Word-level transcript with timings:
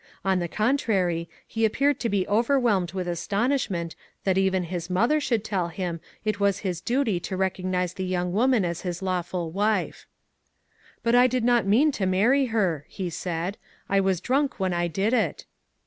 On 0.25 0.39
the 0.39 0.47
contrary, 0.47 1.29
he 1.45 1.63
appeared 1.63 1.99
to 1.99 2.09
be 2.09 2.27
overwhelmed 2.27 2.91
with 2.93 3.07
astonishment 3.07 3.95
that 4.23 4.35
even 4.35 4.63
his 4.63 4.89
mother 4.89 5.19
should 5.21 5.43
tell 5.43 5.67
him 5.67 6.01
it 6.25 6.39
was 6.39 6.57
his 6.65 6.81
duty 6.81 7.19
to 7.19 7.37
recognize 7.37 7.93
the 7.93 8.03
young 8.03 8.33
woman 8.33 8.65
as 8.65 8.81
his 8.81 9.03
lawful 9.03 9.51
wife. 9.51 10.07
"But 11.03 11.13
I 11.13 11.27
did 11.27 11.43
not 11.43 11.67
mean 11.67 11.91
to 11.91 12.07
marry 12.07 12.45
her," 12.47 12.83
he 12.89 13.11
said. 13.11 13.59
"I 13.87 13.99
was 13.99 14.19
drunk 14.21 14.59
when 14.59 14.73
I 14.73 14.87
did 14.87 15.13
it." 15.13 15.45